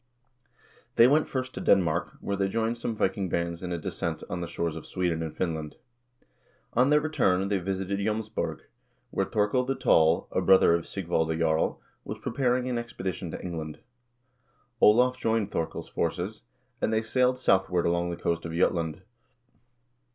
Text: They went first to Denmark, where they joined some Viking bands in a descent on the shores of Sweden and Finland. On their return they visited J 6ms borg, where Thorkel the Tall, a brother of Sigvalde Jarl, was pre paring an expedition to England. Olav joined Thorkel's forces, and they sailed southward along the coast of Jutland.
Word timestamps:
They 0.95 1.07
went 1.07 1.27
first 1.27 1.53
to 1.53 1.61
Denmark, 1.61 2.13
where 2.21 2.35
they 2.35 2.47
joined 2.47 2.75
some 2.75 2.95
Viking 2.95 3.29
bands 3.29 3.61
in 3.61 3.71
a 3.71 3.77
descent 3.77 4.23
on 4.31 4.41
the 4.41 4.47
shores 4.47 4.75
of 4.75 4.87
Sweden 4.87 5.21
and 5.21 5.37
Finland. 5.37 5.75
On 6.73 6.89
their 6.89 6.99
return 6.99 7.49
they 7.49 7.59
visited 7.59 7.99
J 7.99 8.05
6ms 8.05 8.33
borg, 8.33 8.63
where 9.11 9.27
Thorkel 9.27 9.63
the 9.63 9.75
Tall, 9.75 10.27
a 10.31 10.41
brother 10.41 10.73
of 10.73 10.87
Sigvalde 10.87 11.37
Jarl, 11.37 11.79
was 12.03 12.17
pre 12.17 12.31
paring 12.31 12.67
an 12.67 12.79
expedition 12.79 13.29
to 13.29 13.41
England. 13.43 13.77
Olav 14.81 15.19
joined 15.19 15.51
Thorkel's 15.51 15.87
forces, 15.89 16.41
and 16.81 16.91
they 16.91 17.03
sailed 17.03 17.37
southward 17.37 17.85
along 17.85 18.09
the 18.09 18.17
coast 18.17 18.43
of 18.43 18.53
Jutland. 18.53 19.03